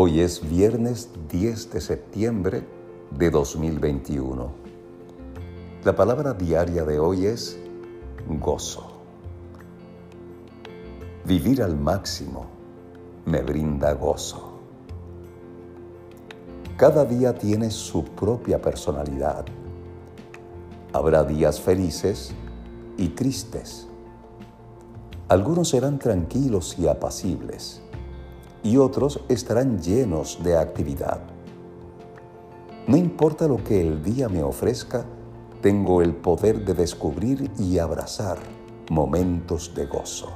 [0.00, 2.62] Hoy es viernes 10 de septiembre
[3.10, 4.48] de 2021.
[5.82, 7.58] La palabra diaria de hoy es
[8.28, 8.92] gozo.
[11.24, 12.46] Vivir al máximo
[13.26, 14.60] me brinda gozo.
[16.76, 19.46] Cada día tiene su propia personalidad.
[20.92, 22.30] Habrá días felices
[22.96, 23.88] y tristes.
[25.26, 27.82] Algunos serán tranquilos y apacibles
[28.68, 31.20] y otros estarán llenos de actividad.
[32.86, 35.06] No importa lo que el día me ofrezca,
[35.62, 38.36] tengo el poder de descubrir y abrazar
[38.90, 40.28] momentos de gozo.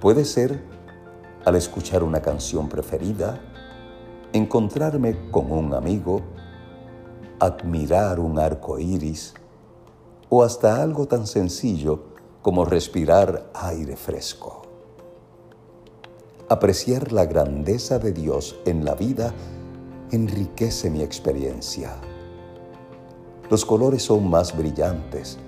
[0.00, 0.62] Puede ser
[1.46, 3.40] al escuchar una canción preferida,
[4.34, 6.20] encontrarme con un amigo,
[7.40, 9.32] admirar un arco iris
[10.28, 12.04] o hasta algo tan sencillo
[12.42, 14.61] como respirar aire fresco.
[16.52, 19.32] Apreciar la grandeza de Dios en la vida
[20.10, 21.94] enriquece mi experiencia.
[23.48, 25.38] Los colores son más brillantes,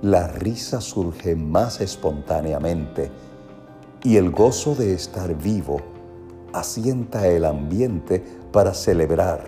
[0.00, 3.10] la risa surge más espontáneamente
[4.02, 5.82] y el gozo de estar vivo
[6.54, 9.44] asienta el ambiente para celebrar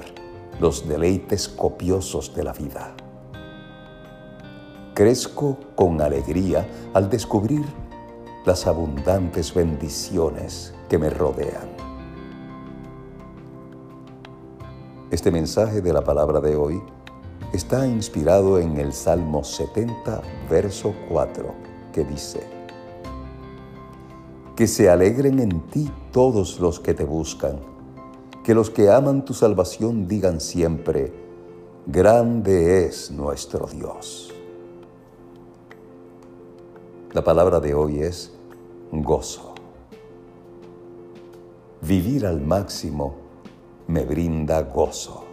[0.60, 2.94] los deleites copiosos de la vida.
[4.92, 7.64] Crezco con alegría al descubrir
[8.44, 11.70] las abundantes bendiciones que me rodean.
[15.10, 16.82] Este mensaje de la palabra de hoy
[17.52, 21.54] está inspirado en el Salmo 70, verso 4,
[21.92, 22.40] que dice,
[24.56, 27.60] Que se alegren en ti todos los que te buscan,
[28.42, 31.12] que los que aman tu salvación digan siempre,
[31.86, 34.32] Grande es nuestro Dios.
[37.12, 38.32] La palabra de hoy es
[38.90, 39.54] gozo.
[41.82, 43.16] Vivir al máximo
[43.86, 45.31] me brinda gozo.